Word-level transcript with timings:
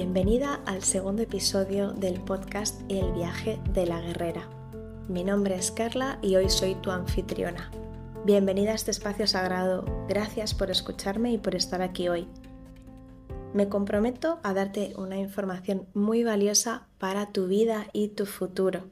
Bienvenida 0.00 0.60
al 0.64 0.84
segundo 0.84 1.22
episodio 1.22 1.90
del 1.90 2.20
podcast 2.20 2.82
El 2.88 3.10
viaje 3.14 3.58
de 3.72 3.84
la 3.84 4.00
guerrera. 4.00 4.48
Mi 5.08 5.24
nombre 5.24 5.56
es 5.56 5.72
Carla 5.72 6.20
y 6.22 6.36
hoy 6.36 6.50
soy 6.50 6.76
tu 6.76 6.92
anfitriona. 6.92 7.72
Bienvenida 8.24 8.70
a 8.70 8.74
este 8.76 8.92
espacio 8.92 9.26
sagrado, 9.26 9.84
gracias 10.08 10.54
por 10.54 10.70
escucharme 10.70 11.32
y 11.32 11.38
por 11.38 11.56
estar 11.56 11.82
aquí 11.82 12.08
hoy. 12.08 12.28
Me 13.52 13.68
comprometo 13.68 14.38
a 14.44 14.54
darte 14.54 14.92
una 14.96 15.16
información 15.16 15.88
muy 15.94 16.22
valiosa 16.22 16.86
para 16.98 17.32
tu 17.32 17.48
vida 17.48 17.88
y 17.92 18.06
tu 18.06 18.24
futuro. 18.24 18.84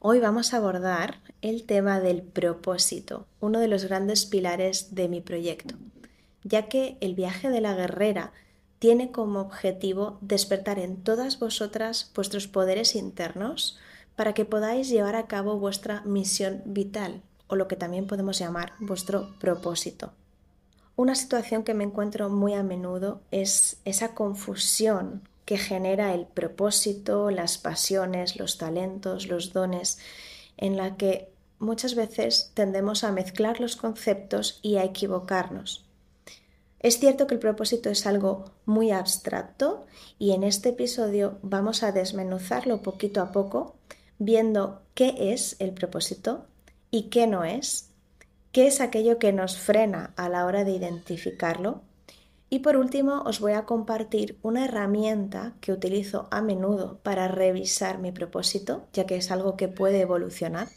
Hoy 0.00 0.18
vamos 0.18 0.52
a 0.52 0.56
abordar 0.56 1.20
el 1.42 1.62
tema 1.62 2.00
del 2.00 2.22
propósito, 2.22 3.24
uno 3.38 3.60
de 3.60 3.68
los 3.68 3.84
grandes 3.84 4.26
pilares 4.26 4.96
de 4.96 5.08
mi 5.08 5.20
proyecto, 5.20 5.76
ya 6.42 6.68
que 6.68 6.98
el 7.00 7.14
viaje 7.14 7.50
de 7.50 7.60
la 7.60 7.74
guerrera 7.74 8.32
tiene 8.80 9.12
como 9.12 9.40
objetivo 9.40 10.18
despertar 10.22 10.78
en 10.78 10.96
todas 10.96 11.38
vosotras 11.38 12.10
vuestros 12.14 12.48
poderes 12.48 12.96
internos 12.96 13.78
para 14.16 14.32
que 14.32 14.46
podáis 14.46 14.88
llevar 14.88 15.16
a 15.16 15.26
cabo 15.26 15.58
vuestra 15.58 16.00
misión 16.06 16.62
vital 16.64 17.22
o 17.46 17.56
lo 17.56 17.68
que 17.68 17.76
también 17.76 18.06
podemos 18.06 18.38
llamar 18.38 18.72
vuestro 18.80 19.34
propósito. 19.38 20.12
Una 20.96 21.14
situación 21.14 21.62
que 21.62 21.74
me 21.74 21.84
encuentro 21.84 22.30
muy 22.30 22.54
a 22.54 22.62
menudo 22.62 23.20
es 23.30 23.76
esa 23.84 24.14
confusión 24.14 25.28
que 25.44 25.58
genera 25.58 26.14
el 26.14 26.26
propósito, 26.26 27.30
las 27.30 27.58
pasiones, 27.58 28.36
los 28.38 28.56
talentos, 28.56 29.26
los 29.26 29.52
dones, 29.52 29.98
en 30.56 30.78
la 30.78 30.96
que 30.96 31.30
muchas 31.58 31.94
veces 31.94 32.50
tendemos 32.54 33.04
a 33.04 33.12
mezclar 33.12 33.60
los 33.60 33.76
conceptos 33.76 34.58
y 34.62 34.76
a 34.76 34.84
equivocarnos. 34.84 35.84
Es 36.80 36.98
cierto 36.98 37.26
que 37.26 37.34
el 37.34 37.40
propósito 37.40 37.90
es 37.90 38.06
algo 38.06 38.46
muy 38.64 38.90
abstracto 38.90 39.86
y 40.18 40.32
en 40.32 40.44
este 40.44 40.70
episodio 40.70 41.38
vamos 41.42 41.82
a 41.82 41.92
desmenuzarlo 41.92 42.80
poquito 42.80 43.20
a 43.20 43.32
poco, 43.32 43.76
viendo 44.18 44.80
qué 44.94 45.14
es 45.34 45.56
el 45.58 45.72
propósito 45.72 46.46
y 46.90 47.04
qué 47.04 47.26
no 47.26 47.44
es, 47.44 47.90
qué 48.50 48.66
es 48.66 48.80
aquello 48.80 49.18
que 49.18 49.34
nos 49.34 49.58
frena 49.58 50.14
a 50.16 50.30
la 50.30 50.46
hora 50.46 50.64
de 50.64 50.72
identificarlo. 50.72 51.82
Y 52.48 52.60
por 52.60 52.78
último 52.78 53.22
os 53.26 53.40
voy 53.40 53.52
a 53.52 53.66
compartir 53.66 54.38
una 54.42 54.64
herramienta 54.64 55.52
que 55.60 55.72
utilizo 55.72 56.28
a 56.30 56.40
menudo 56.40 56.98
para 57.02 57.28
revisar 57.28 57.98
mi 57.98 58.10
propósito, 58.10 58.86
ya 58.94 59.04
que 59.04 59.16
es 59.16 59.30
algo 59.30 59.54
que 59.58 59.68
puede 59.68 60.00
evolucionar 60.00 60.68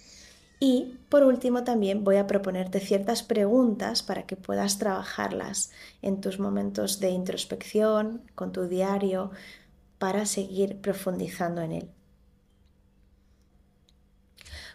y 0.63 0.97
por 1.09 1.23
último 1.23 1.65
también 1.65 2.05
voy 2.05 2.15
a 2.15 2.25
proponerte 2.25 2.79
ciertas 2.79 3.21
preguntas 3.21 4.01
para 4.01 4.23
que 4.23 4.37
puedas 4.37 4.79
trabajarlas 4.79 5.71
en 6.01 6.21
tus 6.21 6.39
momentos 6.39 7.01
de 7.01 7.09
introspección, 7.09 8.21
con 8.33 8.53
tu 8.53 8.69
diario, 8.69 9.31
para 9.97 10.25
seguir 10.25 10.77
profundizando 10.79 11.59
en 11.59 11.71
él. 11.73 11.89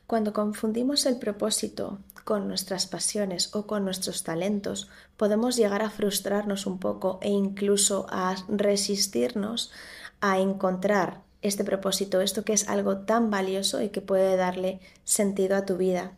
Cuando 0.07 0.35
confundimos 0.35 1.07
el 1.07 1.19
propósito 1.19 2.01
con 2.23 2.49
nuestras 2.49 2.87
pasiones 2.87 3.55
o 3.55 3.67
con 3.67 3.87
nuestros 3.87 4.25
talentos, 4.25 4.91
podemos 5.17 5.57
llegar 5.57 5.81
a 5.81 5.89
frustrarnos 5.89 6.67
un 6.67 6.81
poco 6.81 7.19
e 7.23 7.31
incluso 7.31 8.05
a 8.11 8.37
resistirnos 8.47 9.73
a 10.21 10.39
encontrar 10.39 11.23
este 11.43 11.65
propósito, 11.65 12.21
esto 12.21 12.45
que 12.45 12.53
es 12.53 12.69
algo 12.69 12.99
tan 12.99 13.31
valioso 13.31 13.83
y 13.83 13.91
que 13.91 14.01
puede 14.01 14.37
darle 14.37 14.81
sentido 15.05 15.57
a 15.57 15.65
tu 15.65 15.77
vida. 15.77 16.13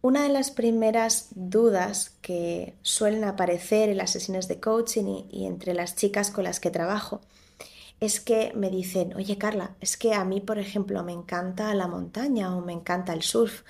Una 0.00 0.22
de 0.22 0.28
las 0.28 0.52
primeras 0.52 1.28
dudas 1.34 2.12
que 2.22 2.74
suelen 2.82 3.24
aparecer 3.24 3.88
en 3.88 3.96
las 3.96 4.10
sesiones 4.10 4.46
de 4.46 4.60
coaching 4.60 5.24
y, 5.28 5.46
entre 5.46 5.74
las 5.74 5.96
chicas 5.96 6.30
con 6.30 6.44
las 6.44 6.60
que 6.60 6.70
trabajo 6.70 7.20
es 7.98 8.20
que 8.20 8.52
me 8.54 8.70
dicen, 8.70 9.16
oye 9.16 9.38
Carla, 9.38 9.74
es 9.80 9.96
que 9.96 10.14
a 10.14 10.24
mí, 10.24 10.40
por 10.40 10.58
ejemplo, 10.58 11.02
me 11.02 11.12
encanta 11.12 11.74
la 11.74 11.88
montaña 11.88 12.56
o 12.56 12.60
me 12.60 12.72
encanta 12.72 13.12
el 13.12 13.22
surf, 13.22 13.62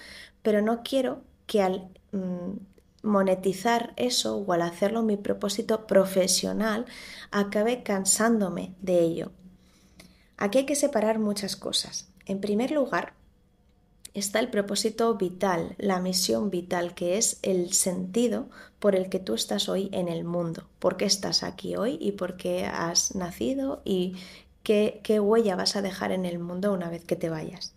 pero 0.43 0.61
no 0.61 0.83
quiero 0.83 1.23
que 1.47 1.63
al 1.63 1.89
mm, 2.13 2.59
monetizar 3.03 3.95
eso 3.97 4.37
o 4.37 4.53
al 4.53 4.63
hacerlo 4.63 5.03
mi 5.03 5.17
propósito 5.17 5.87
profesional 5.87 6.85
acabe 7.31 7.83
cansándome 7.83 8.75
de 8.83 9.01
ello. 9.01 9.33
Aquí 10.39 10.59
hay 10.59 10.67
que 10.67 10.77
separar 10.77 11.19
muchas 11.19 11.57
cosas. 11.57 12.09
En 12.25 12.41
primer 12.41 12.71
lugar, 12.71 13.13
está 14.15 14.39
el 14.39 14.51
propósito 14.51 15.15
vital, 15.17 15.75
la 15.79 16.01
misión 16.01 16.49
vital, 16.49 16.95
que 16.95 17.19
es 17.19 17.41
el 17.43 17.73
sentido 17.73 18.49
por 18.79 18.95
el 18.95 19.09
que 19.09 19.19
tú 19.19 19.35
estás 19.35 19.69
hoy 19.69 19.89
en 19.93 20.07
el 20.07 20.23
mundo, 20.25 20.69
por 20.79 20.97
qué 20.97 21.07
estás 21.07 21.43
aquí 21.43 21.75
hoy 21.75 21.99
y 22.01 22.13
por 22.13 22.37
qué 22.37 22.67
has 22.67 23.17
nacido 23.17 23.83
y 23.85 24.15
qué, 24.63 25.01
qué 25.03 25.19
huella 25.19 25.57
vas 25.57 25.75
a 25.75 25.83
dejar 25.83 26.13
en 26.13 26.25
el 26.25 26.39
mundo 26.39 26.73
una 26.73 26.89
vez 26.89 27.05
que 27.05 27.17
te 27.17 27.31
vayas. 27.31 27.75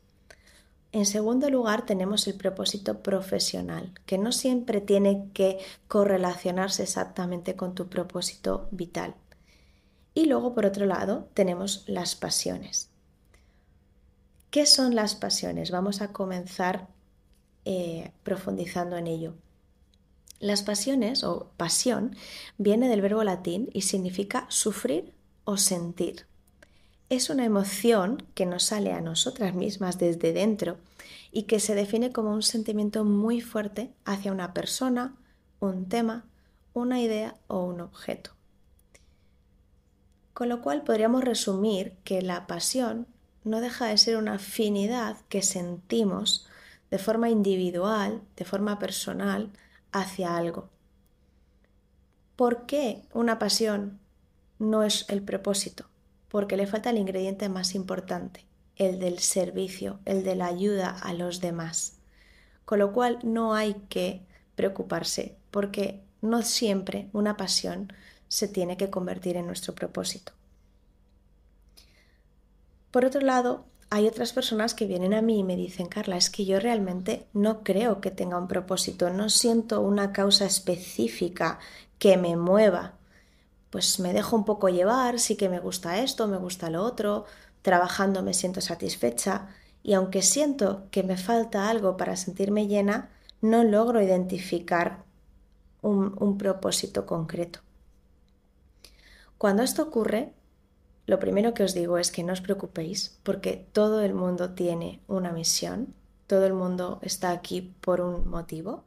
En 0.91 1.07
segundo 1.07 1.49
lugar, 1.49 1.85
tenemos 1.85 2.27
el 2.27 2.35
propósito 2.35 3.01
profesional, 3.01 3.93
que 4.05 4.19
no 4.19 4.31
siempre 4.31 4.81
tiene 4.81 5.29
que 5.33 5.57
correlacionarse 5.87 6.83
exactamente 6.83 7.55
con 7.55 7.73
tu 7.73 7.87
propósito 7.87 8.67
vital. 8.71 9.15
Y 10.13 10.25
luego, 10.25 10.53
por 10.53 10.65
otro 10.65 10.85
lado, 10.85 11.29
tenemos 11.33 11.83
las 11.87 12.15
pasiones. 12.15 12.89
¿Qué 14.49 14.65
son 14.65 14.95
las 14.95 15.15
pasiones? 15.15 15.71
Vamos 15.71 16.01
a 16.01 16.11
comenzar 16.11 16.87
eh, 17.63 18.11
profundizando 18.23 18.97
en 18.97 19.07
ello. 19.07 19.33
Las 20.39 20.63
pasiones 20.63 21.23
o 21.23 21.51
pasión 21.55 22.15
viene 22.57 22.89
del 22.89 23.01
verbo 23.01 23.23
latín 23.23 23.69
y 23.73 23.83
significa 23.83 24.47
sufrir 24.49 25.13
o 25.45 25.55
sentir. 25.57 26.25
Es 27.09 27.29
una 27.29 27.45
emoción 27.45 28.25
que 28.33 28.45
nos 28.45 28.63
sale 28.63 28.91
a 28.91 29.01
nosotras 29.01 29.53
mismas 29.53 29.99
desde 29.99 30.33
dentro 30.33 30.77
y 31.31 31.43
que 31.43 31.59
se 31.59 31.75
define 31.75 32.11
como 32.11 32.33
un 32.33 32.41
sentimiento 32.41 33.05
muy 33.05 33.39
fuerte 33.39 33.93
hacia 34.03 34.31
una 34.31 34.53
persona, 34.53 35.15
un 35.59 35.87
tema, 35.87 36.25
una 36.73 36.99
idea 36.99 37.35
o 37.47 37.63
un 37.63 37.81
objeto. 37.81 38.31
Con 40.33 40.49
lo 40.49 40.61
cual 40.61 40.83
podríamos 40.83 41.23
resumir 41.23 41.93
que 42.03 42.21
la 42.21 42.47
pasión 42.47 43.07
no 43.43 43.61
deja 43.61 43.87
de 43.87 43.97
ser 43.97 44.17
una 44.17 44.35
afinidad 44.35 45.17
que 45.29 45.41
sentimos 45.41 46.47
de 46.89 46.97
forma 46.97 47.29
individual, 47.29 48.21
de 48.35 48.45
forma 48.45 48.79
personal, 48.79 49.49
hacia 49.91 50.35
algo. 50.37 50.69
¿Por 52.35 52.65
qué 52.65 53.01
una 53.13 53.39
pasión 53.39 53.99
no 54.59 54.83
es 54.83 55.05
el 55.09 55.21
propósito? 55.21 55.85
Porque 56.29 56.57
le 56.57 56.67
falta 56.67 56.89
el 56.89 56.97
ingrediente 56.97 57.49
más 57.49 57.75
importante, 57.75 58.45
el 58.75 58.99
del 58.99 59.19
servicio, 59.19 59.99
el 60.05 60.23
de 60.23 60.35
la 60.35 60.47
ayuda 60.47 60.89
a 60.89 61.13
los 61.13 61.41
demás. 61.41 61.97
Con 62.65 62.79
lo 62.79 62.93
cual 62.93 63.19
no 63.23 63.53
hay 63.53 63.75
que 63.89 64.21
preocuparse, 64.55 65.35
porque 65.49 66.01
no 66.21 66.41
siempre 66.41 67.09
una 67.13 67.37
pasión 67.37 67.91
se 68.31 68.47
tiene 68.47 68.77
que 68.77 68.89
convertir 68.89 69.35
en 69.35 69.45
nuestro 69.45 69.75
propósito. 69.75 70.31
Por 72.89 73.03
otro 73.03 73.19
lado, 73.19 73.65
hay 73.89 74.07
otras 74.07 74.31
personas 74.31 74.73
que 74.73 74.85
vienen 74.85 75.13
a 75.13 75.21
mí 75.21 75.39
y 75.39 75.43
me 75.43 75.57
dicen, 75.57 75.87
Carla, 75.87 76.15
es 76.15 76.29
que 76.29 76.45
yo 76.45 76.57
realmente 76.61 77.27
no 77.33 77.61
creo 77.61 77.99
que 77.99 78.09
tenga 78.09 78.37
un 78.37 78.47
propósito, 78.47 79.09
no 79.09 79.29
siento 79.29 79.81
una 79.81 80.13
causa 80.13 80.45
específica 80.45 81.59
que 81.99 82.15
me 82.15 82.37
mueva. 82.37 82.93
Pues 83.69 83.99
me 83.99 84.13
dejo 84.13 84.37
un 84.37 84.45
poco 84.45 84.69
llevar, 84.69 85.19
sí 85.19 85.35
que 85.35 85.49
me 85.49 85.59
gusta 85.59 85.99
esto, 85.99 86.29
me 86.29 86.37
gusta 86.37 86.69
lo 86.69 86.85
otro, 86.85 87.25
trabajando 87.61 88.23
me 88.23 88.33
siento 88.33 88.61
satisfecha 88.61 89.49
y 89.83 89.91
aunque 89.91 90.21
siento 90.21 90.87
que 90.89 91.03
me 91.03 91.17
falta 91.17 91.69
algo 91.69 91.97
para 91.97 92.15
sentirme 92.15 92.67
llena, 92.67 93.09
no 93.41 93.65
logro 93.65 94.01
identificar 94.01 95.03
un, 95.81 96.15
un 96.17 96.37
propósito 96.37 97.05
concreto. 97.05 97.59
Cuando 99.41 99.63
esto 99.63 99.81
ocurre, 99.81 100.35
lo 101.07 101.17
primero 101.17 101.55
que 101.55 101.63
os 101.63 101.73
digo 101.73 101.97
es 101.97 102.11
que 102.11 102.21
no 102.21 102.31
os 102.31 102.41
preocupéis 102.41 103.17
porque 103.23 103.57
todo 103.73 104.01
el 104.01 104.13
mundo 104.13 104.51
tiene 104.51 105.01
una 105.07 105.31
misión, 105.31 105.95
todo 106.27 106.45
el 106.45 106.53
mundo 106.53 106.99
está 107.01 107.31
aquí 107.31 107.73
por 107.81 108.01
un 108.01 108.29
motivo 108.29 108.85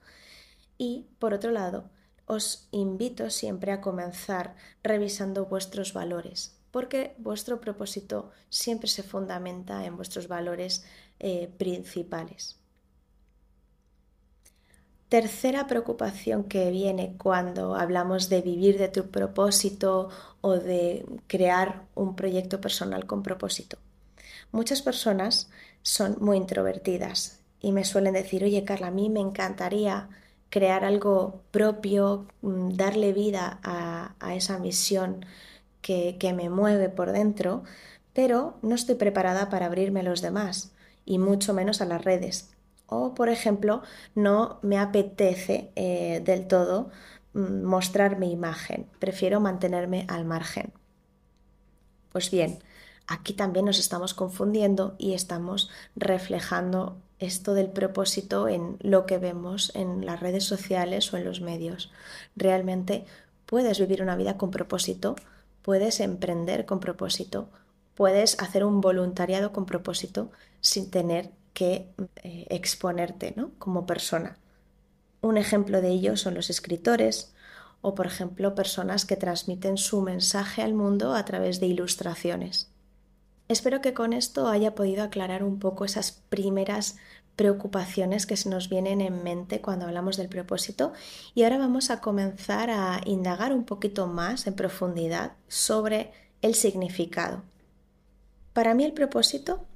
y 0.78 1.08
por 1.18 1.34
otro 1.34 1.50
lado 1.50 1.90
os 2.26 2.68
invito 2.70 3.30
siempre 3.30 3.72
a 3.72 3.80
comenzar 3.80 4.54
revisando 4.84 5.46
vuestros 5.46 5.92
valores 5.92 6.54
porque 6.70 7.16
vuestro 7.18 7.60
propósito 7.60 8.30
siempre 8.48 8.86
se 8.86 9.02
fundamenta 9.02 9.84
en 9.84 9.96
vuestros 9.96 10.28
valores 10.28 10.84
eh, 11.18 11.52
principales. 11.58 12.60
Tercera 15.14 15.68
preocupación 15.68 16.42
que 16.42 16.72
viene 16.72 17.14
cuando 17.18 17.76
hablamos 17.76 18.28
de 18.28 18.42
vivir 18.42 18.78
de 18.78 18.88
tu 18.88 19.12
propósito 19.12 20.08
o 20.40 20.54
de 20.54 21.06
crear 21.28 21.82
un 21.94 22.16
proyecto 22.16 22.60
personal 22.60 23.06
con 23.06 23.22
propósito. 23.22 23.78
Muchas 24.50 24.82
personas 24.82 25.48
son 25.82 26.16
muy 26.18 26.36
introvertidas 26.36 27.38
y 27.60 27.70
me 27.70 27.84
suelen 27.84 28.14
decir, 28.14 28.42
oye 28.42 28.64
Carla, 28.64 28.88
a 28.88 28.90
mí 28.90 29.08
me 29.08 29.20
encantaría 29.20 30.08
crear 30.50 30.84
algo 30.84 31.42
propio, 31.52 32.26
mm, 32.42 32.70
darle 32.70 33.12
vida 33.12 33.60
a, 33.62 34.34
esa 34.34 34.58
misión 34.58 35.24
que, 35.80 36.16
que 36.18 36.32
me 36.32 36.50
mueve 36.50 36.88
por 36.88 37.12
dentro, 37.12 37.62
pero 38.14 38.58
no 38.62 38.74
estoy 38.74 38.96
preparada 38.96 39.48
para 39.48 39.66
abrirme 39.66 40.00
a 40.00 40.02
los 40.10 40.22
demás 40.22 40.72
y 41.06 41.20
mucho 41.20 41.54
menos 41.54 41.80
a 41.80 41.84
las 41.84 42.02
redes. 42.02 42.53
O, 42.86 43.14
por 43.14 43.28
ejemplo, 43.28 43.82
no 44.14 44.58
me 44.62 44.78
apetece 44.78 45.72
eh, 45.76 46.22
del 46.24 46.46
todo 46.46 46.90
mm, 47.32 47.62
mostrar 47.62 48.18
mi 48.18 48.30
imagen, 48.32 48.86
prefiero 48.98 49.40
mantenerme 49.40 50.04
al 50.08 50.24
margen. 50.24 50.72
Pues 52.12 52.30
bien, 52.30 52.58
aquí 53.06 53.32
también 53.32 53.66
nos 53.66 53.78
estamos 53.78 54.14
confundiendo 54.14 54.94
y 54.98 55.14
estamos 55.14 55.70
reflejando 55.96 56.96
esto 57.18 57.54
del 57.54 57.70
propósito 57.70 58.48
en 58.48 58.76
lo 58.80 59.06
que 59.06 59.18
vemos 59.18 59.72
en 59.74 60.04
las 60.04 60.20
redes 60.20 60.44
sociales 60.44 61.12
o 61.12 61.16
en 61.16 61.24
los 61.24 61.40
medios. 61.40 61.90
Realmente 62.36 63.04
puedes 63.46 63.78
vivir 63.80 64.02
una 64.02 64.16
vida 64.16 64.36
con 64.36 64.50
propósito, 64.50 65.16
puedes 65.62 66.00
emprender 66.00 66.66
con 66.66 66.80
propósito, 66.80 67.48
puedes 67.94 68.40
hacer 68.40 68.64
un 68.64 68.80
voluntariado 68.80 69.52
con 69.52 69.66
propósito 69.66 70.30
sin 70.60 70.90
tener 70.90 71.30
que 71.54 71.88
eh, 72.22 72.46
exponerte 72.50 73.32
¿no? 73.36 73.52
como 73.58 73.86
persona. 73.86 74.36
Un 75.22 75.38
ejemplo 75.38 75.80
de 75.80 75.88
ello 75.88 76.16
son 76.18 76.34
los 76.34 76.50
escritores 76.50 77.32
o, 77.80 77.94
por 77.94 78.06
ejemplo, 78.06 78.54
personas 78.54 79.06
que 79.06 79.16
transmiten 79.16 79.78
su 79.78 80.02
mensaje 80.02 80.62
al 80.62 80.74
mundo 80.74 81.14
a 81.14 81.24
través 81.24 81.60
de 81.60 81.66
ilustraciones. 81.66 82.70
Espero 83.48 83.80
que 83.80 83.94
con 83.94 84.12
esto 84.12 84.48
haya 84.48 84.74
podido 84.74 85.02
aclarar 85.02 85.42
un 85.44 85.58
poco 85.58 85.84
esas 85.84 86.12
primeras 86.12 86.96
preocupaciones 87.36 88.26
que 88.26 88.36
se 88.36 88.48
nos 88.48 88.68
vienen 88.68 89.00
en 89.00 89.22
mente 89.22 89.60
cuando 89.60 89.86
hablamos 89.86 90.16
del 90.16 90.28
propósito 90.28 90.92
y 91.34 91.42
ahora 91.42 91.58
vamos 91.58 91.90
a 91.90 92.00
comenzar 92.00 92.70
a 92.70 93.00
indagar 93.04 93.52
un 93.52 93.64
poquito 93.64 94.06
más 94.06 94.46
en 94.46 94.54
profundidad 94.54 95.32
sobre 95.48 96.12
el 96.42 96.54
significado. 96.54 97.42
Para 98.52 98.74
mí 98.74 98.84
el 98.84 98.92
propósito 98.92 99.66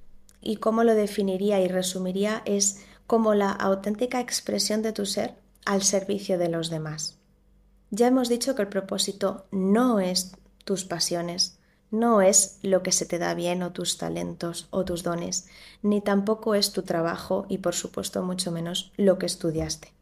y 0.40 0.56
cómo 0.56 0.85
lo 0.85 0.94
definiría 0.94 1.61
y 1.61 1.69
resumiría 1.69 2.43
es 2.44 2.85
como 3.06 3.35
la 3.35 3.50
auténtica 3.50 4.20
expresión 4.20 4.82
de 4.82 4.93
tu 4.93 5.06
ser 5.06 5.35
al 5.64 5.82
servicio 5.82 6.38
de 6.38 6.49
los 6.49 6.70
demás. 6.70 7.19
Ya 7.90 8.06
hemos 8.06 8.29
dicho 8.29 8.55
que 8.55 8.62
el 8.62 8.69
propósito 8.69 9.46
no 9.50 9.99
es 10.00 10.32
tus 10.64 10.85
pasiones, 10.85 11.58
no 11.90 12.20
es 12.20 12.58
lo 12.62 12.82
que 12.82 12.93
se 12.93 13.06
te 13.06 13.19
da 13.19 13.32
bien 13.35 13.62
o 13.62 13.73
tus 13.73 13.96
talentos 13.96 14.69
o 14.70 14.85
tus 14.85 15.02
dones, 15.02 15.49
ni 15.82 16.00
tampoco 16.00 16.55
es 16.55 16.73
tu 16.73 16.82
trabajo 16.82 17.46
y 17.49 17.58
por 17.58 17.75
supuesto 17.75 18.23
mucho 18.23 18.52
menos 18.52 18.93
lo 18.96 19.19
que 19.19 19.26
estudiaste. 19.26 19.93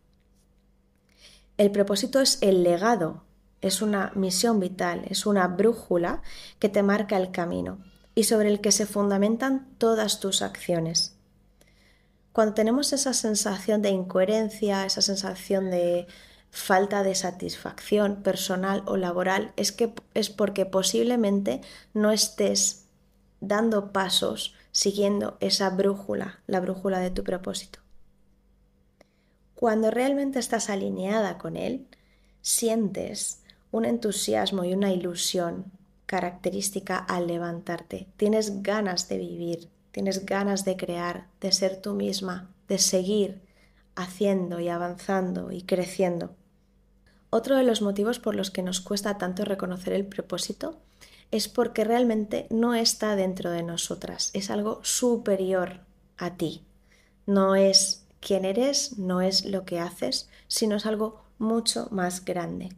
El 1.58 1.70
propósito 1.70 2.20
es 2.20 2.38
el 2.42 2.64
legado, 2.64 3.22
es 3.60 3.82
una 3.82 4.12
misión 4.14 4.60
vital, 4.60 5.04
es 5.08 5.26
una 5.26 5.46
brújula 5.46 6.22
que 6.58 6.68
te 6.68 6.82
marca 6.82 7.16
el 7.16 7.30
camino, 7.30 7.78
y 8.16 8.24
sobre 8.24 8.48
el 8.48 8.60
que 8.60 8.72
se 8.72 8.86
fundamentan 8.86 9.68
todas 9.78 10.18
tus 10.18 10.42
acciones. 10.42 11.14
Cuando 12.32 12.54
tenemos 12.54 12.92
esa 12.92 13.12
sensación 13.12 13.82
de 13.82 13.90
incoherencia, 13.90 14.86
esa 14.86 15.02
sensación 15.02 15.70
de 15.70 16.06
falta 16.50 17.02
de 17.02 17.14
satisfacción 17.14 18.22
personal 18.22 18.82
o 18.86 18.96
laboral, 18.96 19.52
es 19.56 19.70
que 19.70 19.92
es 20.14 20.30
porque 20.30 20.64
posiblemente 20.64 21.60
no 21.92 22.10
estés 22.10 22.86
dando 23.40 23.92
pasos 23.92 24.54
siguiendo 24.72 25.36
esa 25.40 25.68
brújula, 25.68 26.40
la 26.46 26.60
brújula 26.60 27.00
de 27.00 27.10
tu 27.10 27.22
propósito. 27.22 27.80
Cuando 29.54 29.90
realmente 29.90 30.38
estás 30.38 30.70
alineada 30.70 31.36
con 31.36 31.56
él, 31.56 31.86
sientes 32.40 33.42
un 33.72 33.84
entusiasmo 33.84 34.64
y 34.64 34.72
una 34.72 34.90
ilusión 34.90 35.70
característica 36.06 36.96
al 36.96 37.26
levantarte. 37.26 38.06
Tienes 38.16 38.62
ganas 38.62 39.08
de 39.08 39.18
vivir, 39.18 39.68
tienes 39.92 40.24
ganas 40.24 40.64
de 40.64 40.76
crear, 40.76 41.26
de 41.40 41.52
ser 41.52 41.80
tú 41.82 41.94
misma, 41.94 42.48
de 42.68 42.78
seguir 42.78 43.42
haciendo 43.96 44.60
y 44.60 44.68
avanzando 44.68 45.52
y 45.52 45.62
creciendo. 45.62 46.34
Otro 47.30 47.56
de 47.56 47.64
los 47.64 47.82
motivos 47.82 48.18
por 48.18 48.34
los 48.34 48.50
que 48.50 48.62
nos 48.62 48.80
cuesta 48.80 49.18
tanto 49.18 49.44
reconocer 49.44 49.92
el 49.92 50.06
propósito 50.06 50.78
es 51.30 51.48
porque 51.48 51.84
realmente 51.84 52.46
no 52.50 52.74
está 52.74 53.16
dentro 53.16 53.50
de 53.50 53.62
nosotras, 53.62 54.30
es 54.32 54.50
algo 54.50 54.80
superior 54.84 55.80
a 56.16 56.36
ti. 56.36 56.62
No 57.26 57.56
es 57.56 58.06
quién 58.20 58.44
eres, 58.44 58.98
no 58.98 59.20
es 59.20 59.44
lo 59.44 59.64
que 59.64 59.80
haces, 59.80 60.28
sino 60.46 60.76
es 60.76 60.86
algo 60.86 61.24
mucho 61.38 61.88
más 61.90 62.24
grande. 62.24 62.70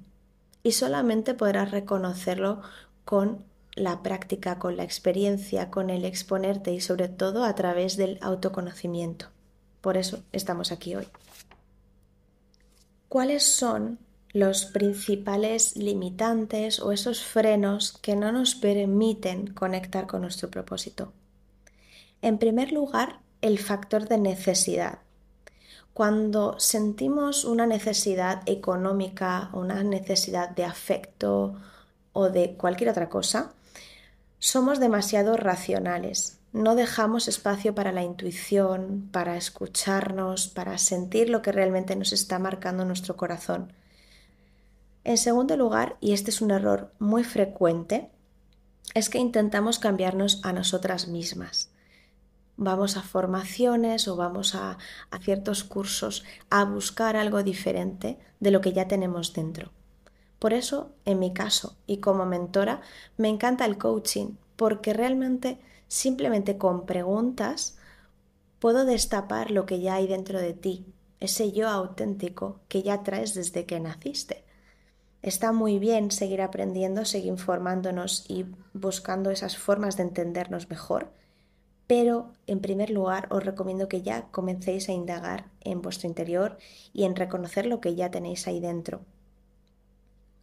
Y 0.63 0.73
solamente 0.73 1.35
podrás 1.35 1.71
reconocerlo 1.71 2.63
con 3.09 3.43
la 3.75 4.03
práctica, 4.03 4.59
con 4.59 4.77
la 4.77 4.85
experiencia, 4.85 5.71
con 5.71 5.89
el 5.89 6.05
exponerte 6.05 6.75
y 6.75 6.83
sobre 6.83 7.09
todo 7.09 7.45
a 7.45 7.55
través 7.55 7.97
del 7.97 8.19
autoconocimiento. 8.21 9.29
Por 9.81 9.97
eso 9.97 10.23
estamos 10.31 10.73
aquí 10.73 10.95
hoy. 10.95 11.09
¿Cuáles 13.09 13.45
son 13.45 13.99
los 14.35 14.67
principales 14.67 15.75
limitantes 15.75 16.81
o 16.81 16.93
esos 16.93 17.25
frenos 17.25 17.97
que 18.03 18.15
no 18.15 18.31
nos 18.31 18.55
permiten 18.55 19.55
conectar 19.55 20.07
con 20.07 20.21
nuestro 20.21 20.51
propósito? 20.51 21.15
En 22.21 22.37
primer 22.37 22.73
lugar, 22.73 23.21
el 23.41 23.59
factor 23.59 24.07
de 24.07 24.19
necesidad. 24.19 24.99
Cuando 25.95 26.61
sentimos 26.61 27.47
una 27.47 27.67
necesidad 27.67 28.43
económica, 28.45 29.49
una 29.55 29.83
necesidad 29.83 30.51
de 30.51 30.67
afecto, 30.67 31.57
o 32.19 32.31
de 32.31 32.57
cualquier 32.57 32.91
otra 32.91 33.09
cosa, 33.09 33.53
somos 34.41 34.81
demasiado 34.81 35.37
racionales. 35.37 36.41
No 36.53 36.75
dejamos 36.75 37.29
espacio 37.29 37.77
para 37.77 37.93
la 37.93 38.03
intuición, 38.03 39.09
para 39.13 39.37
escucharnos, 39.37 40.49
para 40.49 40.79
sentir 40.79 41.31
lo 41.31 41.43
que 41.43 41.53
realmente 41.53 41.95
nos 41.95 42.13
está 42.13 42.41
marcando 42.41 42.85
nuestro 42.85 43.17
corazón. 43.17 43.73
En 45.05 45.17
segundo 45.17 45.57
lugar, 45.57 45.97
y 46.01 46.13
este 46.13 46.31
es 46.31 46.41
un 46.41 46.51
error 46.51 46.93
muy 46.99 47.23
frecuente, 47.23 48.11
es 48.95 49.11
que 49.11 49.19
intentamos 49.19 49.79
cambiarnos 49.79 50.41
a 50.43 50.53
nosotras 50.53 51.07
mismas. 51.07 51.71
Vamos 52.57 52.97
a 52.97 53.03
formaciones 53.03 54.09
o 54.09 54.17
vamos 54.17 54.57
a, 54.57 54.77
ciertos 55.23 55.63
cursos 55.63 56.25
a 56.51 56.65
buscar 56.65 57.15
algo 57.15 57.45
diferente 57.45 58.19
de 58.41 58.51
lo 58.51 58.61
que 58.61 58.73
ya 58.73 58.89
tenemos 58.89 59.33
dentro. 59.35 59.71
Por 60.39 60.53
eso, 60.53 60.93
en 61.05 61.19
mi 61.19 61.33
caso 61.33 61.77
y 61.87 61.99
como 61.99 62.25
mentora, 62.27 62.81
me 63.17 63.29
encanta 63.29 63.65
el 63.65 63.79
coaching, 63.79 64.37
porque 64.57 64.93
realmente 64.93 65.59
simplemente 65.89 66.59
con 66.59 66.87
preguntas 66.87 67.77
puedo 68.59 68.85
destapar 68.85 69.51
lo 69.51 69.67
que 69.67 69.81
ya 69.81 69.95
hay 69.95 70.07
dentro 70.07 70.41
de 70.41 70.53
ti, 70.53 70.87
ese 71.21 71.53
yo 71.53 71.69
auténtico 71.69 72.61
que 72.69 72.83
ya 72.83 73.03
traes 73.03 73.35
desde 73.35 73.67
que 73.67 73.81
naciste. 73.81 74.45
Está 75.23 75.51
muy 75.51 75.79
bien 75.81 76.13
seguir 76.13 76.43
aprendiendo, 76.43 77.05
seguir 77.05 77.29
informándonos 77.29 78.25
y 78.29 78.47
buscando 78.73 79.31
esas 79.31 79.57
formas 79.57 79.97
de 79.97 80.05
entendernos 80.05 80.71
mejor, 80.71 81.11
pero 81.89 82.33
en 82.47 82.61
primer 82.61 82.91
lugar 82.91 83.27
os 83.31 83.45
recomiendo 83.45 83.89
que 83.89 84.03
ya 84.03 84.29
comencéis 84.31 84.89
a 84.89 84.93
indagar 84.93 85.47
en 85.61 85.83
vuestro 85.83 86.07
interior 86.09 86.59
y 86.93 87.05
en 87.05 87.17
reconocer 87.17 87.67
lo 87.67 87.81
que 87.81 87.97
ya 87.97 88.11
tenéis 88.11 88.47
ahí 88.47 88.61
dentro, 88.61 89.01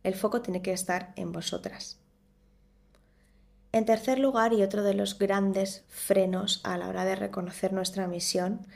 el 0.06 0.14
foco 0.14 0.44
tiene 0.44 0.62
que 0.62 0.72
estar 0.72 1.14
en 1.16 1.32
vosotras. 1.32 1.98
En 3.72 3.86
tercer 3.86 4.20
lugar, 4.20 4.54
y 4.54 4.62
otro 4.62 4.84
de 4.84 4.94
los 4.94 5.18
grandes 5.18 5.84
frenos 5.88 6.62
a 6.64 6.78
la 6.78 6.88
hora 6.88 7.06
de 7.06 7.16
reconocer 7.16 7.74
nuestra 7.74 8.08
misión, 8.08 8.68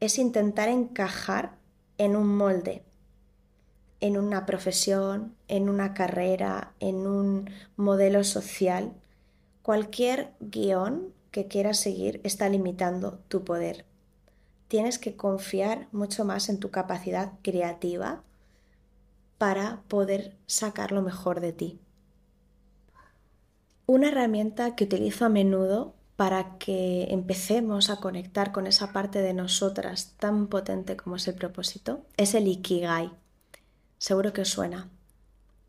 es 0.00 0.18
intentar 0.18 0.70
encajar 0.70 1.56
en 1.98 2.16
un 2.16 2.34
molde, 2.34 2.82
en 4.00 4.16
una 4.16 4.46
profesión, 4.46 5.36
en 5.46 5.68
una 5.68 5.92
carrera, 5.92 6.72
en 6.80 7.06
un 7.06 7.50
modelo 7.76 8.24
social. 8.24 8.94
Cualquier 9.60 10.32
guion 10.40 11.12
que 11.30 11.48
quieras 11.48 11.78
seguir 11.78 12.22
está 12.24 12.48
limitando 12.48 13.20
tu 13.28 13.44
poder. 13.44 13.84
Tienes 14.68 14.98
que 14.98 15.16
confiar 15.16 15.86
mucho 15.92 16.24
más 16.24 16.48
en 16.48 16.58
tu 16.58 16.70
capacidad 16.70 17.32
creativa 17.42 18.22
para 19.38 19.82
poder 19.88 20.36
sacar 20.46 20.90
lo 20.90 21.00
mejor 21.00 21.40
de 21.40 21.52
ti. 21.52 21.80
Una 23.86 24.08
herramienta 24.08 24.74
que 24.74 24.84
utilizo 24.84 25.24
a 25.24 25.28
menudo 25.28 25.94
para 26.16 26.58
que 26.58 27.04
empecemos 27.10 27.88
a 27.88 28.00
conectar 28.00 28.50
con 28.50 28.66
esa 28.66 28.92
parte 28.92 29.20
de 29.20 29.32
nosotras 29.32 30.14
tan 30.18 30.48
potente 30.48 30.96
como 30.96 31.16
es 31.16 31.28
el 31.28 31.36
propósito 31.36 32.04
es 32.16 32.34
el 32.34 32.48
Ikigai. 32.48 33.12
Seguro 33.98 34.32
que 34.32 34.42
os 34.42 34.48
suena. 34.48 34.90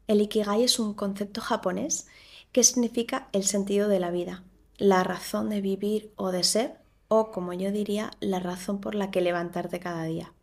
El 0.08 0.22
Ikigai 0.22 0.64
es 0.64 0.80
un 0.80 0.96
concepto 0.96 1.40
japonés 1.40 2.08
que 2.52 2.64
significa 2.64 3.30
el 3.32 3.44
sentido 3.44 3.88
de 3.88 4.00
la 4.00 4.10
vida, 4.10 4.44
la 4.78 5.04
razón 5.04 5.50
de 5.50 5.62
vivir 5.62 6.12
o 6.16 6.32
de 6.32 6.44
ser, 6.44 6.78
o 7.08 7.32
como 7.32 7.54
yo 7.54 7.72
diría, 7.72 8.12
la 8.20 8.40
razón 8.40 8.82
por 8.82 8.96
la 8.96 9.12
que 9.12 9.22
levantarte 9.22 9.80
cada 9.80 10.04
día. 10.04 10.34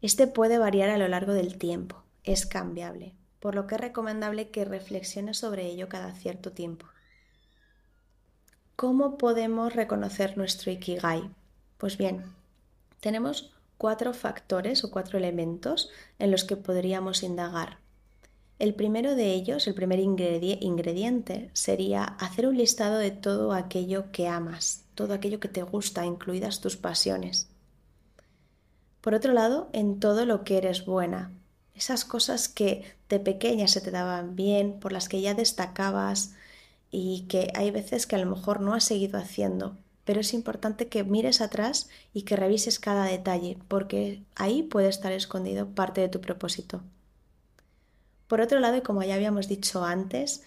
Este 0.00 0.26
puede 0.26 0.58
variar 0.58 0.90
a 0.90 0.98
lo 0.98 1.06
largo 1.06 1.32
del 1.32 1.58
tiempo 1.58 2.01
es 2.24 2.46
cambiable. 2.46 3.14
por 3.40 3.56
lo 3.56 3.66
que 3.66 3.74
es 3.74 3.80
recomendable 3.80 4.50
que 4.50 4.64
reflexiones 4.64 5.38
sobre 5.38 5.66
ello 5.66 5.88
cada 5.88 6.12
cierto 6.14 6.52
tiempo. 6.52 6.86
¿Cómo 8.76 9.18
podemos 9.18 9.74
reconocer 9.74 10.38
nuestro 10.38 10.70
Ikigai? 10.70 11.28
Pues 11.76 11.98
bien, 11.98 12.22
tenemos 13.00 13.52
cuatro 13.78 14.14
factores 14.14 14.84
o 14.84 14.92
cuatro 14.92 15.18
elementos 15.18 15.90
en 16.20 16.30
los 16.30 16.44
que 16.44 16.56
podríamos 16.56 17.24
indagar. 17.24 17.78
El 18.60 18.74
primero 18.74 19.16
de 19.16 19.32
ellos, 19.32 19.66
el 19.66 19.74
primer 19.74 19.98
ingrediente, 19.98 21.50
sería 21.52 22.04
hacer 22.04 22.46
un 22.46 22.56
listado 22.56 22.98
de 22.98 23.10
todo 23.10 23.52
aquello 23.54 24.12
que 24.12 24.28
amas, 24.28 24.84
todo 24.94 25.14
aquello 25.14 25.40
que 25.40 25.48
te 25.48 25.64
gusta, 25.64 26.06
incluidas 26.06 26.60
tus 26.60 26.76
pasiones. 26.76 27.48
Por 29.00 29.14
otro 29.14 29.32
lado, 29.32 29.68
en 29.72 29.98
todo 29.98 30.26
lo 30.26 30.44
que 30.44 30.58
eres 30.58 30.86
buena, 30.86 31.32
esas 31.74 32.04
cosas 32.04 32.48
que 32.48 32.84
de 33.08 33.18
pequeña 33.20 33.68
se 33.68 33.80
te 33.80 33.90
daban 33.90 34.36
bien, 34.36 34.78
por 34.80 34.92
las 34.92 35.08
que 35.08 35.20
ya 35.20 35.34
destacabas 35.34 36.34
y 36.90 37.26
que 37.28 37.50
hay 37.54 37.70
veces 37.70 38.06
que 38.06 38.16
a 38.16 38.18
lo 38.18 38.30
mejor 38.30 38.60
no 38.60 38.74
has 38.74 38.84
seguido 38.84 39.18
haciendo, 39.18 39.76
pero 40.04 40.20
es 40.20 40.34
importante 40.34 40.88
que 40.88 41.04
mires 41.04 41.40
atrás 41.40 41.88
y 42.12 42.22
que 42.22 42.36
revises 42.36 42.78
cada 42.78 43.04
detalle, 43.06 43.58
porque 43.68 44.22
ahí 44.34 44.62
puede 44.62 44.88
estar 44.88 45.12
escondido 45.12 45.68
parte 45.68 46.00
de 46.00 46.08
tu 46.08 46.20
propósito. 46.20 46.82
Por 48.28 48.40
otro 48.40 48.60
lado, 48.60 48.76
y 48.76 48.82
como 48.82 49.02
ya 49.02 49.14
habíamos 49.14 49.48
dicho 49.48 49.84
antes, 49.84 50.42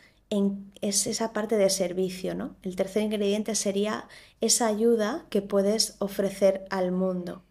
es 0.82 1.08
esa 1.08 1.34
parte 1.34 1.56
de 1.56 1.70
servicio, 1.70 2.36
¿no? 2.36 2.56
El 2.64 2.76
tercer 2.76 3.04
ingrediente 3.04 3.56
sería 3.56 4.08
esa 4.42 4.68
ayuda 4.68 5.26
que 5.30 5.42
puedes 5.42 5.96
ofrecer 6.00 6.66
al 6.70 6.92
mundo. 6.92 7.44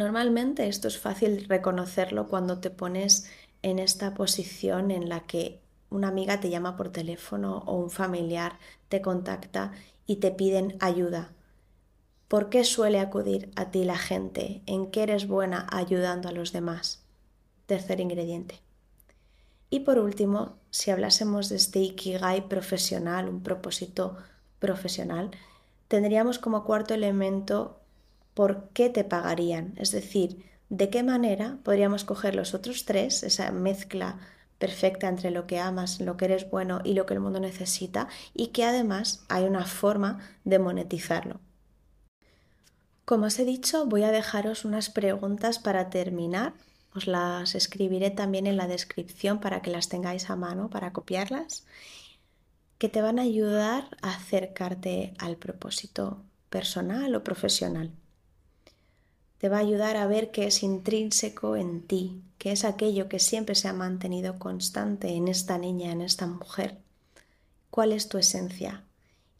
Normalmente 0.00 0.66
esto 0.66 0.88
es 0.88 0.98
fácil 0.98 1.44
reconocerlo 1.46 2.26
cuando 2.26 2.58
te 2.58 2.70
pones 2.70 3.30
en 3.60 3.78
esta 3.78 4.14
posición 4.14 4.90
en 4.90 5.10
la 5.10 5.26
que 5.26 5.60
una 5.90 6.08
amiga 6.08 6.40
te 6.40 6.48
llama 6.48 6.78
por 6.78 6.88
teléfono 6.88 7.58
o 7.66 7.76
un 7.76 7.90
familiar 7.90 8.58
te 8.88 9.02
contacta 9.02 9.72
y 10.06 10.16
te 10.16 10.30
piden 10.30 10.78
ayuda. 10.80 11.32
¿Por 12.28 12.48
qué 12.48 12.64
suele 12.64 12.98
acudir 12.98 13.50
a 13.56 13.70
ti 13.70 13.84
la 13.84 13.98
gente? 13.98 14.62
¿En 14.64 14.90
qué 14.90 15.02
eres 15.02 15.28
buena 15.28 15.66
ayudando 15.70 16.30
a 16.30 16.32
los 16.32 16.50
demás? 16.50 17.02
Tercer 17.66 18.00
ingrediente. 18.00 18.62
Y 19.68 19.80
por 19.80 19.98
último, 19.98 20.56
si 20.70 20.90
hablásemos 20.90 21.50
de 21.50 21.56
este 21.56 21.80
ikigai 21.80 22.48
profesional, 22.48 23.28
un 23.28 23.42
propósito 23.42 24.16
profesional, 24.60 25.30
tendríamos 25.88 26.38
como 26.38 26.64
cuarto 26.64 26.94
elemento 26.94 27.79
por 28.34 28.68
qué 28.70 28.90
te 28.90 29.04
pagarían, 29.04 29.74
es 29.76 29.90
decir, 29.90 30.44
de 30.68 30.88
qué 30.88 31.02
manera 31.02 31.58
podríamos 31.64 32.04
coger 32.04 32.34
los 32.34 32.54
otros 32.54 32.84
tres, 32.84 33.22
esa 33.22 33.50
mezcla 33.50 34.18
perfecta 34.58 35.08
entre 35.08 35.30
lo 35.30 35.46
que 35.46 35.58
amas, 35.58 36.00
lo 36.00 36.16
que 36.16 36.26
eres 36.26 36.48
bueno 36.48 36.80
y 36.84 36.94
lo 36.94 37.06
que 37.06 37.14
el 37.14 37.20
mundo 37.20 37.40
necesita 37.40 38.08
y 38.34 38.48
que 38.48 38.64
además 38.64 39.24
hay 39.28 39.44
una 39.44 39.64
forma 39.64 40.20
de 40.44 40.58
monetizarlo. 40.58 41.40
Como 43.04 43.26
os 43.26 43.38
he 43.40 43.44
dicho, 43.44 43.86
voy 43.86 44.04
a 44.04 44.12
dejaros 44.12 44.64
unas 44.64 44.90
preguntas 44.90 45.58
para 45.58 45.90
terminar. 45.90 46.52
Os 46.94 47.08
las 47.08 47.54
escribiré 47.54 48.10
también 48.10 48.46
en 48.46 48.56
la 48.56 48.68
descripción 48.68 49.40
para 49.40 49.62
que 49.62 49.70
las 49.70 49.88
tengáis 49.88 50.30
a 50.30 50.36
mano 50.36 50.70
para 50.70 50.92
copiarlas, 50.92 51.66
que 52.78 52.88
te 52.88 53.02
van 53.02 53.18
a 53.18 53.22
ayudar 53.22 53.96
a 54.02 54.14
acercarte 54.14 55.14
al 55.18 55.36
propósito 55.36 56.22
personal 56.50 57.14
o 57.14 57.24
profesional 57.24 57.90
te 59.40 59.48
va 59.48 59.56
a 59.56 59.60
ayudar 59.60 59.96
a 59.96 60.06
ver 60.06 60.30
qué 60.30 60.46
es 60.46 60.62
intrínseco 60.62 61.56
en 61.56 61.80
ti, 61.80 62.20
qué 62.36 62.52
es 62.52 62.62
aquello 62.66 63.08
que 63.08 63.18
siempre 63.18 63.54
se 63.54 63.68
ha 63.68 63.72
mantenido 63.72 64.38
constante 64.38 65.08
en 65.08 65.28
esta 65.28 65.56
niña, 65.56 65.92
en 65.92 66.02
esta 66.02 66.26
mujer. 66.26 66.76
¿Cuál 67.70 67.92
es 67.92 68.10
tu 68.10 68.18
esencia? 68.18 68.84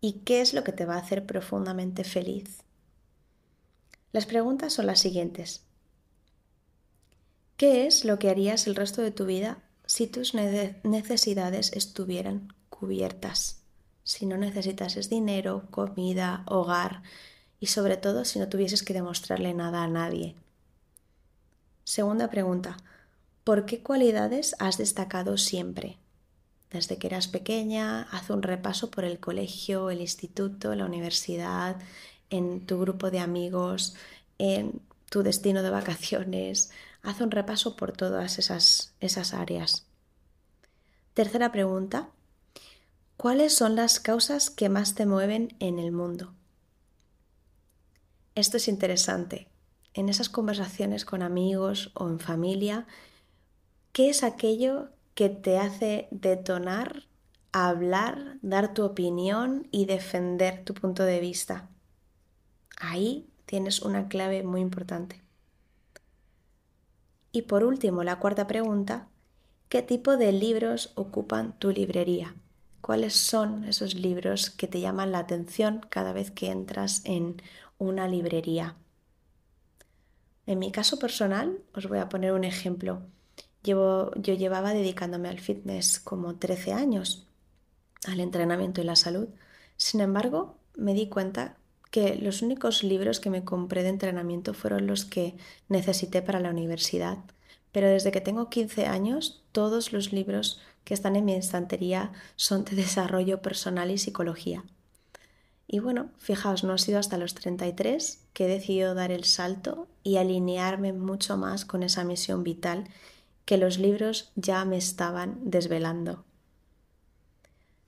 ¿Y 0.01 0.21
qué 0.25 0.41
es 0.41 0.55
lo 0.55 0.65
que 0.65 0.73
te 0.73 0.87
va 0.87 0.95
a 0.95 1.01
hacer 1.01 1.27
profundamente 1.27 2.03
feliz? 2.03 2.63
Las 4.11 4.25
preguntas 4.25 4.73
son 4.73 4.87
las 4.87 5.01
siguientes. 5.01 5.65
¿Qué 7.59 7.87
es 7.87 8.07
lo 8.07 8.19
que 8.19 8.31
harías 8.31 8.67
el 8.67 8.77
resto 8.77 9.03
de 9.03 9.11
tu 9.11 9.27
vida 9.27 9.59
si 9.85 10.07
tus 10.07 10.33
necesidades 10.33 11.73
estuvieran 11.75 12.55
cubiertas? 12.71 13.61
Si 14.03 14.25
no 14.25 14.39
necesitases 14.39 15.11
dinero, 15.11 15.69
comida, 15.71 16.43
hogar, 16.47 17.03
y 17.61 17.67
sobre 17.67 17.97
todo 17.97 18.25
si 18.25 18.39
no 18.39 18.49
tuvieses 18.49 18.83
que 18.83 18.95
demostrarle 18.95 19.55
nada 19.55 19.83
a 19.83 19.89
nadie. 19.89 20.35
Segunda 21.85 22.31
pregunta. 22.31 22.79
¿Por 23.45 23.67
qué 23.67 23.83
cualidades 23.83 24.57
has 24.59 24.79
destacado 24.79 25.37
siempre? 25.37 25.99
Desde 26.71 26.99
que 26.99 27.09
eras 27.09 27.29
pequeña, 27.29 28.03
haz 28.13 28.31
un 28.31 28.43
repaso 28.43 28.91
por 28.91 29.05
el 29.05 29.19
colegio, 29.19 29.91
el 29.91 30.01
instituto, 30.01 30.75
la 30.75 30.87
universidad, 30.87 31.77
en 32.31 32.65
tu 32.65 32.79
grupo 32.81 33.11
de 33.11 33.19
amigos, 33.19 33.97
en 34.39 34.81
tu 35.11 35.23
destino 35.23 35.63
de 35.63 35.71
vacaciones. 35.71 36.71
Haz 37.03 37.21
un 37.21 37.31
repaso 37.31 37.77
por 37.77 37.93
todas 37.93 38.39
esas, 38.39 38.95
esas 39.01 39.35
áreas. 39.35 39.85
Tercera 41.15 41.51
pregunta. 41.51 42.09
¿Cuáles 43.17 43.55
son 43.55 43.75
las 43.75 44.01
causas 44.01 44.49
que 44.49 44.69
más 44.69 44.95
te 44.95 45.07
mueven 45.07 45.55
en 45.59 45.79
el 45.79 45.93
mundo? 45.93 46.33
Esto 48.35 48.59
es 48.59 48.69
interesante. 48.69 49.49
En 49.93 50.09
esas 50.09 50.29
conversaciones 50.29 51.05
con 51.05 51.23
amigos 51.23 51.91
o 51.95 52.09
en 52.09 52.21
familia, 52.21 52.87
¿qué 53.93 54.09
es 54.09 54.23
aquello 54.23 54.91
que 55.15 55.29
te 55.29 55.59
hace 55.59 56.07
detonar, 56.13 57.05
hablar, 57.53 58.39
dar 58.43 58.73
tu 58.73 58.85
opinión 58.85 59.67
y 59.73 59.87
defender 59.87 60.65
tu 60.65 60.75
punto 60.75 61.03
de 61.03 61.19
vista? 61.21 61.69
Ahí 62.79 63.29
tienes 63.47 63.83
una 63.83 64.09
clave 64.09 64.45
muy 64.45 64.61
importante. 64.61 65.21
Y 67.33 67.43
por 67.43 67.65
último, 67.65 68.05
la 68.05 68.21
cuarta 68.21 68.47
pregunta, 68.47 69.09
¿qué 69.69 69.83
tipo 69.83 70.17
de 70.17 70.33
libros 70.33 70.93
ocupan 70.95 71.59
tu 71.59 71.71
librería? 71.71 72.35
¿Cuáles 72.81 73.15
son 73.15 73.65
esos 73.65 73.95
libros 73.95 74.51
que 74.51 74.67
te 74.67 74.81
llaman 74.81 75.13
la 75.13 75.19
atención 75.19 75.81
cada 75.91 76.13
vez 76.13 76.31
que 76.31 76.51
entras 76.51 77.03
en 77.05 77.43
una 77.81 78.07
librería. 78.07 78.77
En 80.47 80.59
mi 80.59 80.71
caso 80.71 80.99
personal, 80.99 81.59
os 81.75 81.89
voy 81.89 81.99
a 81.99 82.09
poner 82.09 82.33
un 82.33 82.45
ejemplo. 82.45 83.03
Llevo, 83.63 84.13
yo 84.17 84.35
llevaba 84.35 84.73
dedicándome 84.73 85.29
al 85.29 85.41
fitness 85.41 85.99
como 85.99 86.37
13 86.37 86.73
años, 86.73 87.27
al 88.07 88.21
entrenamiento 88.21 88.81
y 88.81 88.85
la 88.85 88.97
salud. 88.97 89.29
Sin 89.77 90.01
embargo, 90.01 90.59
me 90.77 90.95
di 90.95 91.09
cuenta 91.09 91.57
que 91.91 92.17
los 92.17 92.43
únicos 92.43 92.85
libros 92.85 93.19
que 93.19 93.31
me 93.31 93.45
compré 93.45 93.83
de 93.83 93.89
entrenamiento 93.89 94.55
fueron 94.55 94.87
los 94.87 95.05
que 95.05 95.37
necesité 95.69 96.23
para 96.23 96.41
la 96.41 96.51
universidad. 96.51 97.19
Pero 97.73 97.89
desde 97.89 98.13
que 98.13 98.21
tengo 98.21 98.51
15 98.51 98.87
años, 98.87 99.43
todos 99.53 99.93
los 99.93 100.13
libros 100.13 100.61
que 100.85 100.93
están 100.95 101.17
en 101.17 101.25
mi 101.25 101.33
estantería 101.33 102.13
son 102.37 102.65
de 102.65 102.77
desarrollo 102.85 103.41
personal 103.41 103.91
y 103.91 103.97
psicología. 103.97 104.65
Y 105.73 105.79
bueno, 105.79 106.11
fijaos, 106.19 106.65
no 106.65 106.73
ha 106.73 106.79
sido 106.79 106.99
hasta 106.99 107.17
los 107.17 107.35
33 107.35 108.19
que 108.33 108.47
he 108.47 108.49
decidido 108.49 108.97
dar 108.97 109.13
el 109.13 109.23
salto 109.23 109.87
y 110.03 110.17
alinearme 110.17 110.93
mucho 110.93 111.37
más 111.37 111.65
con 111.65 111.85
esa 111.85 112.03
misión 112.03 112.43
vital 112.43 112.89
que 113.45 113.57
los 113.57 113.79
libros 113.79 114.33
ya 114.35 114.65
me 114.65 114.77
estaban 114.77 115.39
desvelando. 115.49 116.25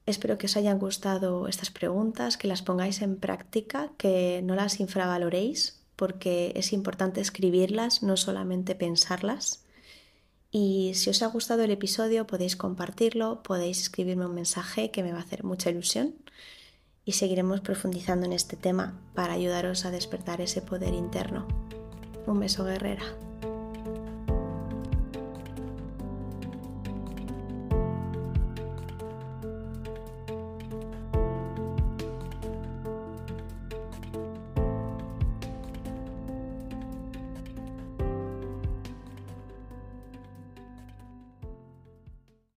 Espero 0.07 0.39
que 0.39 0.47
os 0.47 0.57
hayan 0.57 0.79
gustado 0.79 1.49
estas 1.49 1.73
preguntas, 1.73 2.37
que 2.37 2.47
las 2.47 2.62
pongáis 2.62 3.03
en 3.03 3.17
práctica, 3.17 3.91
que 3.99 4.43
no 4.45 4.55
las 4.55 4.79
infravaloréis, 4.79 5.81
porque 5.97 6.53
es 6.55 6.73
importante 6.73 7.21
escribirlas, 7.21 8.05
no 8.05 8.17
solamente 8.17 8.77
pensarlas. 8.77 9.65
Y 10.53 10.93
si 10.95 11.11
os 11.11 11.21
ha 11.21 11.27
gustado 11.27 11.65
el 11.65 11.73
episodio, 11.73 12.29
podéis 12.29 12.55
compartirlo, 12.55 13.43
podéis 13.43 13.81
escribirme 13.81 14.27
un 14.27 14.37
mensaje 14.37 14.93
que 14.93 15.03
me 15.03 15.11
va 15.11 15.19
a 15.19 15.23
hacer 15.23 15.43
mucha 15.43 15.71
ilusión 15.71 16.15
y 17.04 17.12
seguiremos 17.12 17.61
profundizando 17.61 18.26
en 18.26 18.32
este 18.32 18.56
tema 18.56 19.00
para 19.14 19.35
ayudaros 19.35 19.85
a 19.85 19.90
despertar 19.90 20.40
ese 20.40 20.62
poder 20.62 20.94
interno. 20.94 21.47
Un 22.26 22.40
beso 22.40 22.64
guerrera. 22.64 23.04